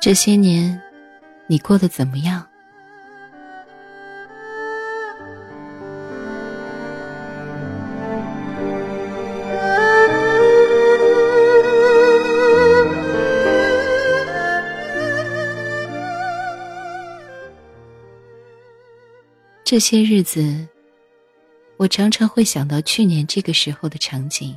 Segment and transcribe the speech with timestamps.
[0.00, 0.80] 这些年，
[1.48, 2.46] 你过得怎么样？
[19.64, 20.66] 这些日子，
[21.76, 24.56] 我常常会想到去年这个时候的场景。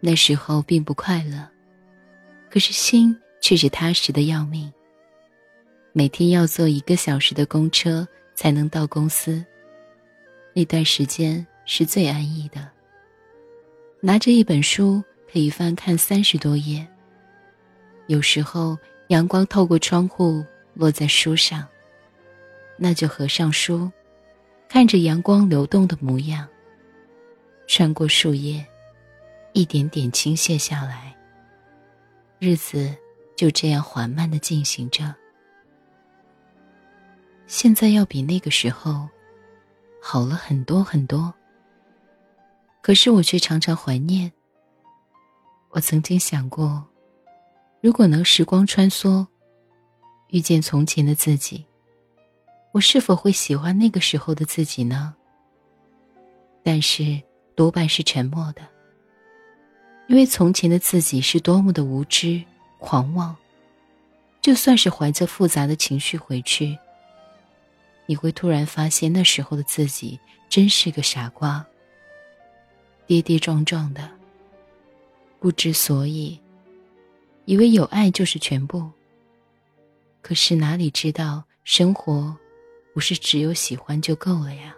[0.00, 1.46] 那时候并不快乐，
[2.48, 4.72] 可是心却是踏实的要命。
[5.92, 9.44] 每天要坐一个小时的公车才能到公司，
[10.54, 12.66] 那段时间是最安逸的。
[14.00, 16.88] 拿着一本书可以翻看三十多页。
[18.06, 18.78] 有时候
[19.08, 20.42] 阳光透过窗户
[20.72, 21.68] 落在书上。
[22.78, 23.92] 那就合上书，
[24.70, 26.48] 看着阳光流动的模样，
[27.66, 28.64] 穿过树叶，
[29.52, 31.14] 一点点倾泻下来。
[32.38, 32.92] 日子
[33.36, 35.14] 就这样缓慢的进行着。
[37.46, 39.08] 现在要比那个时候
[40.00, 41.32] 好了很多很多。
[42.80, 44.30] 可是我却常常怀念。
[45.70, 46.86] 我曾经想过，
[47.80, 49.26] 如果能时光穿梭，
[50.28, 51.64] 遇见从前的自己。
[52.72, 55.14] 我是否会喜欢那个时候的自己呢？
[56.62, 57.20] 但是
[57.54, 58.62] 多半是沉默的，
[60.08, 62.44] 因为从前的自己是多么的无知、
[62.84, 63.34] 狂妄。
[64.42, 66.78] 就算是怀着复杂的情绪回去，
[68.04, 71.64] 你会突然发现那时候的自己真是个傻瓜，
[73.06, 74.10] 跌跌撞撞的，
[75.40, 76.38] 不知所以，
[77.46, 78.90] 以为有爱就是全部。
[80.20, 82.36] 可是哪里知道生活？
[82.92, 84.76] 不是只有喜欢就够了呀。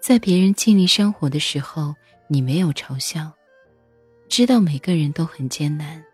[0.00, 1.94] 在别人尽力生活的时候，
[2.26, 3.32] 你没有嘲笑，
[4.28, 6.04] 知道每个人都很艰难。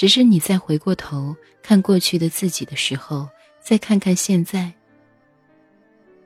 [0.00, 3.28] 只是你再回过头看过去的自己的时候，
[3.60, 4.72] 再看看现在。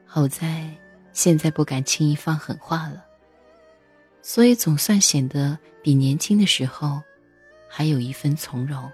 [0.07, 0.71] 好在
[1.13, 3.05] 现在不敢轻易放狠话了，
[4.23, 7.03] 所以总算显得比年轻的时候
[7.69, 8.89] 还有一分从容。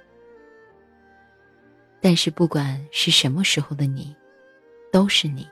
[2.00, 4.16] 但是不管是什么时候的你。
[4.90, 5.46] 都是你。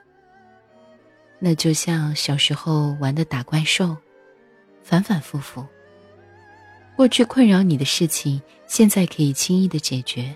[1.37, 3.95] 那就像小时候玩的打怪兽，
[4.81, 5.63] 反反复复。
[6.99, 10.35] 过去困扰你的事情，现在可以轻易的解决。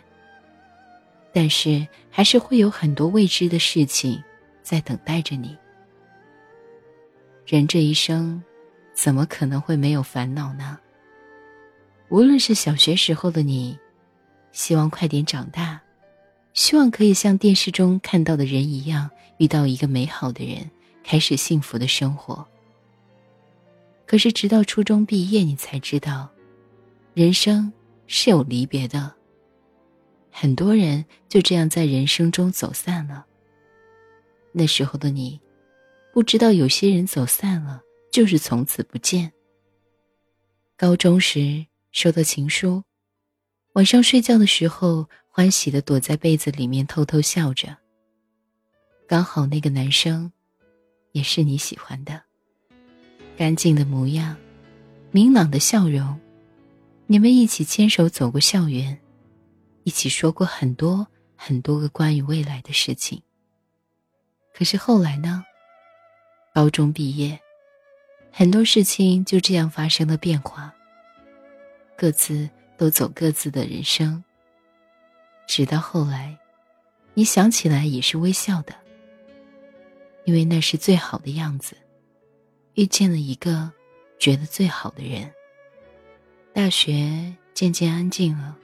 [1.33, 4.23] 但是还是会有很多未知的事情
[4.61, 5.57] 在等待着你。
[7.45, 8.41] 人这一生，
[8.93, 10.79] 怎么可能会没有烦恼呢？
[12.07, 13.77] 无论是小学时候的你，
[14.53, 15.81] 希望快点长大。
[16.53, 20.71] 希望可以像电视中看到的人一样，遇到一个美好的人，
[21.03, 22.47] 开始幸福的生活。
[24.05, 26.29] 可是直到初中毕业，你才知道，
[27.13, 27.71] 人生
[28.07, 29.13] 是有离别的。
[30.31, 33.25] 很多人就这样在人生中走散了。
[34.51, 35.39] 那时候的你，
[36.13, 37.81] 不知道有些人走散了，
[38.11, 39.31] 就是从此不见。
[40.75, 42.83] 高中时收到情书，
[43.73, 45.07] 晚上睡觉的时候。
[45.35, 47.75] 欢喜的躲在被子里面偷偷笑着。
[49.07, 50.31] 刚好那个男生，
[51.11, 52.21] 也是你喜欢的。
[53.35, 54.37] 干净的模样，
[55.09, 56.15] 明朗的笑容，
[57.13, 58.99] 你们一起牵手走过校园，
[59.83, 63.21] 一起说过很多很多个关于未来的事情。
[64.51, 65.45] 可是后来呢？
[66.55, 67.39] 高中毕业，
[68.31, 70.73] 很多事情就这样发生了变化。
[71.95, 74.23] 各自都走各自的人生。
[75.45, 76.35] 直到后来，
[77.13, 78.73] 你想起来也是微笑的，
[80.25, 81.77] 因为那是最好的样子，
[82.73, 83.71] 遇见了一个
[84.17, 85.31] 觉得最好的人。
[86.53, 88.55] 大学渐渐安静了，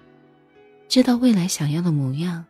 [0.88, 2.46] 知道未来想要的模样，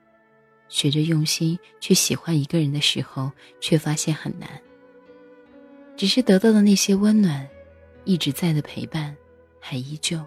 [0.68, 3.32] 学着用心去喜欢一个人的时候，
[3.62, 4.50] 却发现很难。
[5.96, 7.48] 只是得到的那些温暖，
[8.04, 9.16] 一直在的陪伴，
[9.62, 10.22] 还依旧。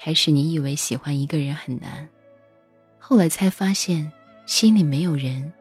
[0.00, 2.08] 开始你以为喜欢一个人很难。
[2.98, 4.10] 后来才发现，
[4.46, 5.52] 心里没有人，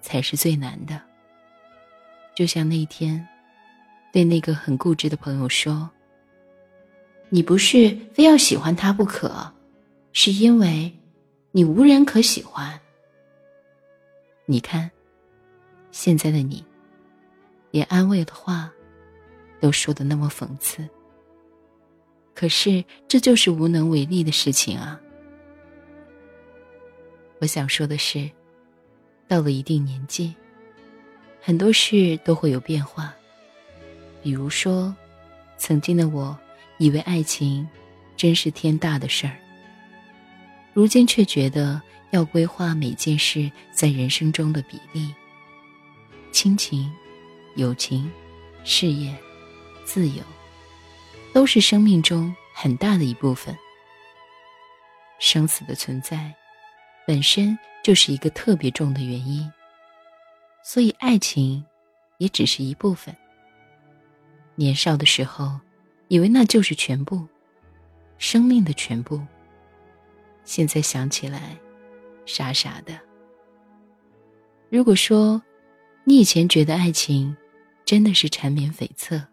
[0.00, 0.98] 才是最难的。
[2.34, 3.28] 就像那天，
[4.10, 5.90] 对那个很固执的朋友说
[7.34, 9.50] ：“你不是非要喜欢他不可，
[10.12, 10.92] 是因为
[11.50, 12.78] 你无人可喜欢。”
[14.44, 14.90] 你看，
[15.90, 16.62] 现在的你，
[17.70, 18.70] 连安慰的话，
[19.60, 20.86] 都说的那么讽刺。
[22.34, 25.00] 可是这就是无能为力的事情啊。
[27.40, 28.30] 我想说的是，
[29.26, 30.34] 到了一定年纪，
[31.40, 33.14] 很多事都会有变化。
[34.22, 34.94] 比如说，
[35.56, 36.38] 曾经的我
[36.82, 37.68] 以为爱情
[38.16, 39.36] 真是天大的事儿，
[40.72, 41.80] 如今却觉得
[42.10, 45.14] 要规划每件事在人生中的比例。
[46.32, 46.92] 亲情、
[47.54, 48.10] 友情、
[48.64, 49.16] 事业、
[49.84, 50.24] 自由，
[51.32, 53.56] 都是生命中很大的一部分。
[55.20, 56.34] 生死的存在，
[57.06, 59.48] 本身就是一个特别重的原因。
[60.64, 61.64] 所以，爱情
[62.18, 63.16] 也只是一部分。
[64.56, 65.60] 年少的时候，
[66.12, 67.26] 以为那就是全部，
[68.18, 69.18] 生命的全部。
[70.44, 71.56] 现在想起来，
[72.26, 73.00] 傻傻的。
[74.68, 75.40] 如果说，
[76.04, 77.34] 你以前觉得爱情
[77.86, 79.24] 真的是缠绵悱恻，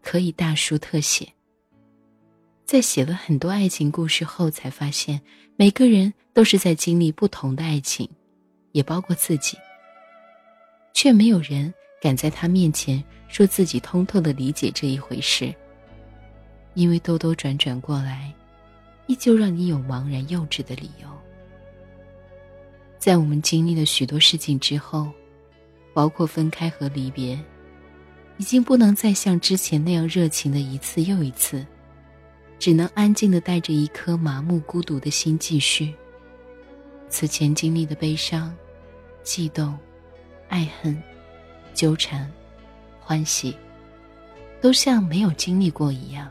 [0.00, 1.26] 可以大书特写。
[2.64, 5.20] 在写了很多爱情故事后，才发现
[5.56, 8.08] 每个人都是在经历不同的爱情，
[8.70, 9.58] 也包括自己。
[10.92, 15.52] 却没有人敢在他面前说自己通透的理解这一回事，
[16.74, 18.32] 因为兜兜转转过来，
[19.06, 21.08] 依旧让你有茫然幼稚的理由。
[22.98, 25.10] 在我们经历了许多事情之后，
[25.92, 27.38] 包括分开和离别，
[28.38, 31.64] 已经不能再像之前那样热情的一次又一次。
[32.56, 35.92] 只能安静的带着一颗麻木孤独的心继续。
[37.10, 38.54] 此前经历的悲伤、
[39.22, 39.76] 悸动、
[40.48, 40.96] 爱恨、
[41.74, 42.30] 纠缠、
[43.00, 43.54] 欢喜，
[44.62, 46.30] 都像没有经历过一样。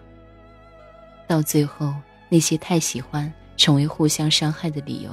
[1.27, 1.93] 到最后，
[2.29, 5.11] 那些太喜欢成为互相伤害的理由。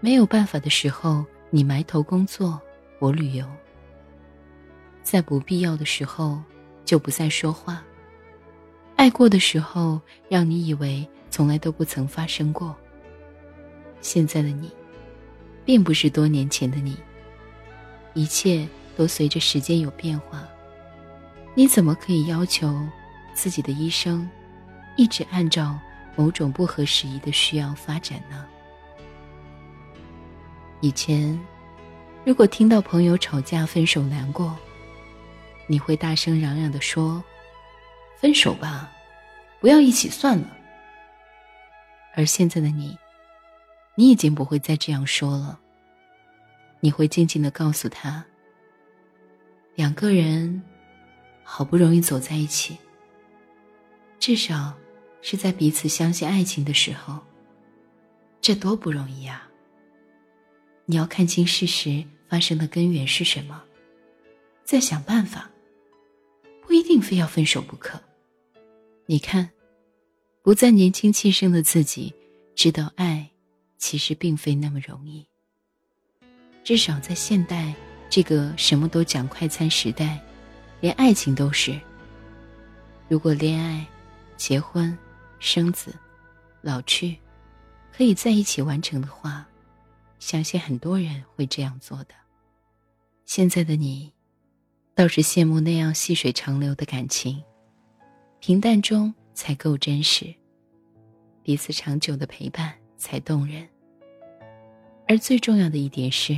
[0.00, 2.60] 没有办法的时候，你埋头工作，
[2.98, 3.46] 我旅游。
[5.02, 6.40] 在不必要的时候，
[6.84, 7.82] 就不再说话。
[8.96, 12.74] 爱过的时候，让你以为从来都不曾发生过。
[14.00, 14.70] 现在的你，
[15.64, 16.96] 并不是多年前的你。
[18.14, 20.46] 一切都随着时间有变化。
[21.54, 22.74] 你怎么可以要求
[23.34, 24.28] 自己的一生，
[24.96, 25.78] 一直按照
[26.16, 28.46] 某种不合时宜的需要发展呢？
[30.80, 31.38] 以前，
[32.24, 34.56] 如果听到朋友吵架、分手、难过，
[35.66, 37.22] 你会大声嚷嚷的说。
[38.20, 38.88] 分手吧，
[39.58, 40.46] 不要一起算了。
[42.14, 42.96] 而现在的你，
[43.96, 45.58] 你已经不会再这样说了。
[46.78, 48.24] 你会静静的告诉他：
[49.74, 50.62] 两个人
[51.42, 52.78] 好不容易走在一起，
[54.22, 54.72] 至少
[55.20, 57.18] 是在彼此相信爱情的时候，
[58.40, 59.50] 这多不容易啊！
[60.86, 63.60] 你要看清事实发生的根源是什么，
[64.62, 65.50] 再想办法，
[66.64, 68.00] 不一定非要分手不可。
[69.06, 69.50] 你看，
[70.40, 72.14] 不再年轻气盛的自己，
[72.54, 73.28] 知道爱
[73.76, 75.26] 其实并非那么容易。
[76.62, 77.74] 至少在现代
[78.08, 80.20] 这个什么都讲快餐时代，
[80.80, 81.76] 连爱情都是。
[83.08, 83.84] 如果恋爱、
[84.42, 84.98] 结婚、
[85.38, 85.94] 生子、
[86.62, 87.16] 老去，
[87.92, 89.46] 可以在一起完成的话，
[90.18, 92.14] 相信很多人会这样做的。
[93.24, 94.12] 现在的你，
[94.96, 97.40] 倒是羡慕那样细水长流的感情。
[98.40, 100.34] 平淡中才够真实，
[101.44, 103.64] 彼此长久的陪伴才动人。
[105.06, 106.36] 而最重要的一点是，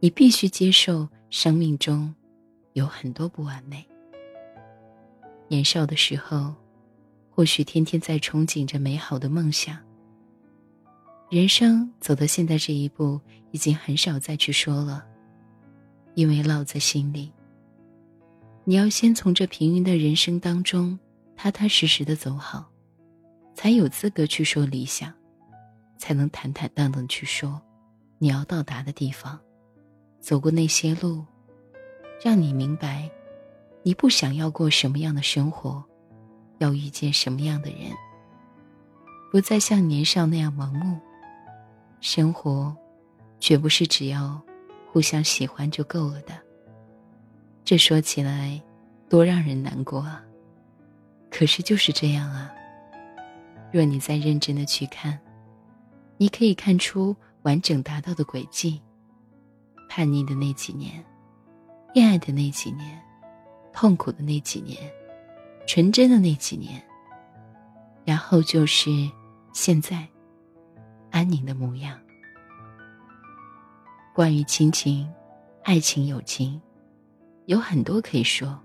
[0.00, 2.12] 你必须接受生命中
[2.72, 3.86] 有很多不完美。
[5.46, 6.52] 年少的时候，
[7.34, 9.76] 或许天天在憧憬着美好的梦想。
[11.30, 15.04] 人生走到现在这一步，已经很少再去说了，
[16.14, 17.32] 因为烙在心里。
[18.64, 20.98] 你要先从这平庸的人生当中。
[21.36, 22.64] 踏踏实实的走好，
[23.54, 25.12] 才有资格去说理想，
[25.98, 27.60] 才能坦坦荡荡去说
[28.18, 29.38] 你要到达的地方。
[30.20, 31.24] 走过那些路，
[32.24, 33.10] 让你明白，
[33.82, 35.84] 你不想要过什么样的生活，
[36.64, 37.92] 要遇见什么样的人。
[39.30, 40.98] 不再像年少那样盲目。
[42.00, 42.74] 生活，
[43.38, 44.40] 绝不是只要
[44.90, 46.32] 互相喜欢就够了的。
[47.64, 48.60] 这说起来，
[49.08, 50.22] 多让人难过啊！
[51.30, 52.50] 可是就是这样啊。
[53.72, 55.18] 若你再认真的去看，
[56.16, 58.80] 你可以看出完整达到的轨迹。
[59.88, 61.04] 叛逆的那几年，
[61.92, 63.00] 恋爱的那几年，
[63.72, 64.78] 痛苦的那几年，
[65.66, 66.82] 纯真的那几年，
[68.04, 68.90] 然后就是
[69.52, 70.06] 现在，
[71.10, 71.98] 安宁的模样。
[74.14, 75.10] 关于亲情、
[75.62, 76.60] 爱情、友情，
[77.46, 78.56] 有很多可以说，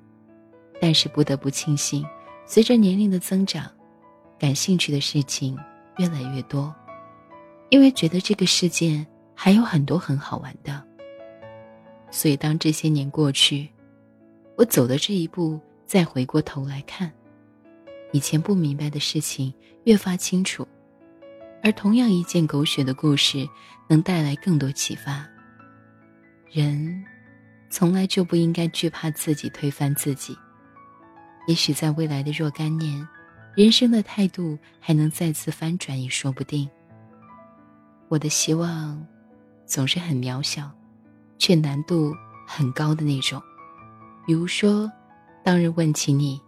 [0.81, 2.05] 但是不得不庆幸。
[2.45, 3.71] 随着年龄的增长，
[4.37, 5.57] 感兴趣的事情
[5.97, 6.73] 越来越多，
[7.69, 10.83] 因为觉得这个世界还有很多很好玩的。
[12.11, 13.69] 所以当这些年过去，
[14.57, 17.11] 我走的这一步，再回过头来看，
[18.11, 19.51] 以前不明白的事情
[19.85, 20.67] 越发清楚，
[21.63, 23.49] 而同样一件狗血的故事，
[23.87, 25.27] 能带来更多启发。
[26.51, 27.03] 人，
[27.71, 30.37] 从来就不应该惧怕自己推翻自己。
[31.47, 33.07] 也许在未来的若干年，
[33.55, 36.69] 人生的态度还能再次翻转，也说不定。
[38.09, 39.03] 我的希望，
[39.65, 40.69] 总是很渺小，
[41.39, 42.13] 却难度
[42.45, 43.41] 很高的那种。
[44.27, 44.87] 比如说，
[45.43, 46.39] 当人问起你，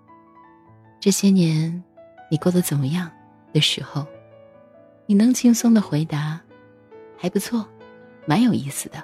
[1.00, 1.84] 这些年，
[2.30, 3.10] 你过得怎么样
[3.54, 4.06] 的时候。
[5.08, 6.40] 你能轻松的回答，
[7.18, 7.68] 还不错，
[8.26, 9.04] 蛮有意思的。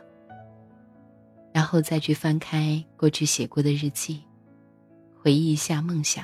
[1.51, 4.21] 然后再去翻开过去写过的日记，
[5.21, 6.23] 回忆一下梦想，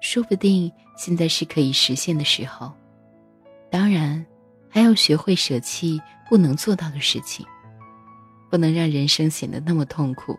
[0.00, 2.72] 说不定现在是可以实现的时候。
[3.70, 4.24] 当然，
[4.70, 6.00] 还要学会舍弃
[6.30, 7.44] 不能做到的事情，
[8.48, 10.38] 不能让人生显得那么痛苦。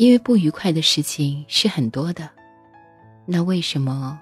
[0.00, 2.26] 因为不愉快的事情是很多的，
[3.26, 4.18] 那为什么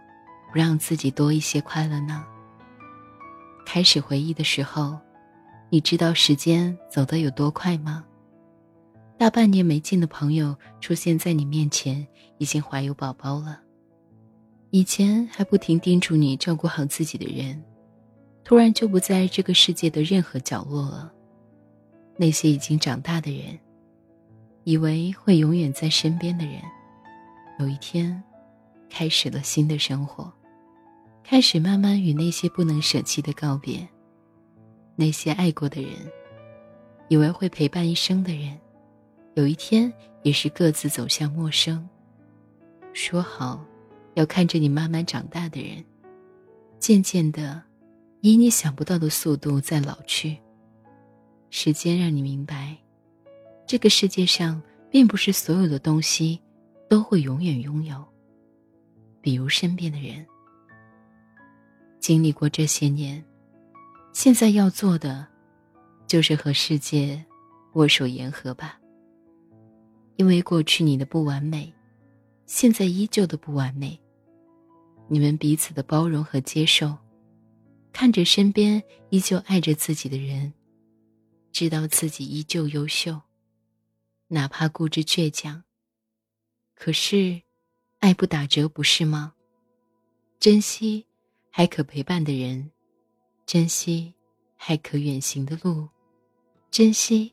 [0.51, 2.27] 不让自己多一些快乐呢？
[3.65, 4.99] 开始回忆的时候，
[5.71, 8.05] 你知道时间走得有多快吗？
[9.17, 12.05] 大半年没见的朋友出现在你面前，
[12.39, 13.61] 已经怀有宝宝了。
[14.71, 17.63] 以前还不停叮嘱你照顾好自己的人，
[18.43, 21.13] 突然就不在这个世界的任何角落了。
[22.17, 23.57] 那些已经长大的人，
[24.69, 26.61] 以为会永远在身边的人，
[27.59, 28.23] 有一天，
[28.91, 30.31] 开始了新的生活。
[31.25, 33.89] 开始慢慢与那些不能舍弃的告别，
[34.95, 35.93] 那些爱过的人，
[37.09, 38.59] 以为会陪伴一生的人，
[39.37, 39.91] 有一天
[40.23, 41.89] 也是各自走向陌生。
[42.93, 43.65] 说好
[44.17, 45.83] 要看着你慢慢长大的人，
[46.79, 47.63] 渐渐的，
[48.21, 50.37] 以你想不到的速度在老去。
[51.49, 52.77] 时间让你明白，
[53.69, 54.61] 这个世界上
[54.91, 56.41] 并不是所有的东西
[56.89, 58.03] 都会永远拥有，
[59.21, 60.27] 比如身边的人。
[62.01, 63.23] 经历过这些年，
[64.15, 65.27] 现在要做的，
[66.07, 67.23] 就是和世界
[67.75, 68.81] 握手言和吧。
[70.17, 71.71] 因为过去你的不完美，
[72.47, 74.01] 现在依旧的不完美。
[75.09, 76.97] 你们彼此的包容和接受，
[77.93, 80.51] 看着身边依旧爱着自己的人，
[81.53, 83.21] 知道自己依旧优秀，
[84.29, 85.65] 哪怕固执倔强。
[86.75, 87.43] 可是，
[87.99, 89.35] 爱不打折，不是吗？
[90.39, 91.05] 珍惜。
[91.51, 92.71] 还可陪伴的人，
[93.45, 94.13] 珍惜；
[94.55, 95.89] 还可远行的路，
[96.71, 97.33] 珍惜；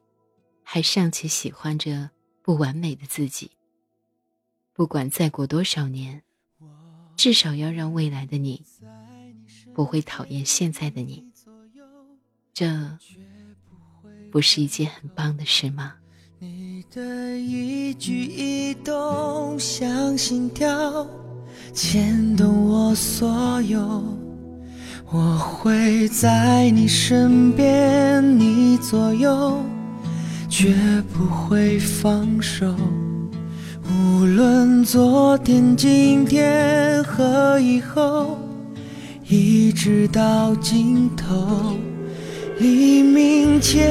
[0.64, 2.10] 还尚且喜欢着
[2.42, 3.52] 不完美的自己。
[4.74, 6.24] 不管再过多少年，
[7.16, 8.66] 至少要让未来的你
[9.76, 11.24] 不会讨厌现在的你。
[12.52, 12.98] 这
[14.32, 15.98] 不是一件很棒的事吗？
[16.48, 21.08] 你的一举一动像心跳。
[21.74, 24.04] 牵动我所有，
[25.12, 29.58] 我会在你身边，你左右，
[30.48, 30.76] 绝
[31.12, 32.76] 不会放手。
[33.90, 38.38] 无论昨天、今天和以后，
[39.28, 41.76] 一直到尽头，
[42.60, 43.84] 黎明前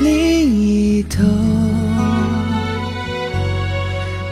[0.00, 0.10] 另
[0.60, 1.24] 一头。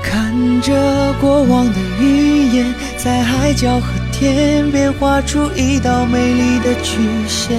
[0.03, 7.59] 看着过往的云烟，在海角和天边画出一道美丽的曲线。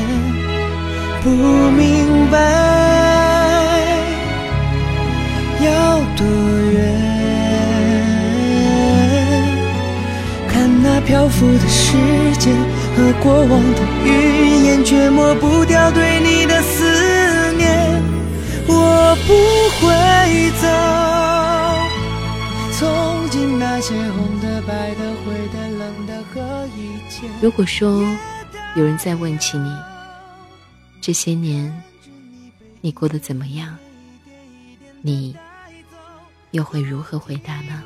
[1.23, 2.37] 不明白
[5.59, 6.25] 要多
[6.71, 6.77] 远，
[10.47, 11.97] 看那漂浮的时
[12.37, 12.53] 间
[12.95, 16.84] 和过往的云烟，却抹不掉对你的思。
[19.15, 19.33] 我不
[19.79, 20.67] 会走。
[27.41, 28.03] 如果说
[28.75, 29.73] 有人在问起你
[30.99, 31.71] 这些年
[32.81, 33.77] 你过得怎么样，
[35.01, 35.35] 你
[36.51, 37.81] 又会如何回答呢？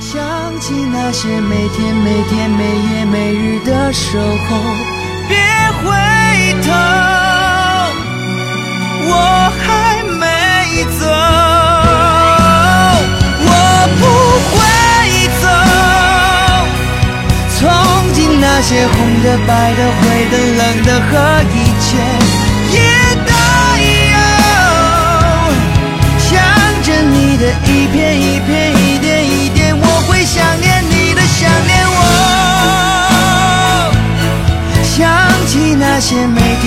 [0.00, 0.20] 想
[0.60, 4.58] 起那些每天每天每夜每日的守候，
[5.28, 5.36] 别
[5.82, 5.90] 回
[6.62, 6.70] 头，
[9.04, 9.12] 我
[9.62, 11.02] 还没走。
[13.48, 13.50] 我
[13.98, 14.02] 不
[14.52, 14.58] 会
[15.42, 15.44] 走。
[17.58, 17.60] 曾
[18.12, 21.12] 经那些红的、白的、灰的、冷的和
[21.52, 21.88] 一切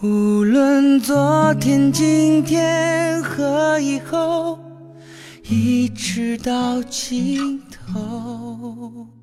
[0.00, 4.56] 无论昨天、今天和以后，
[5.42, 9.17] 一直到尽头。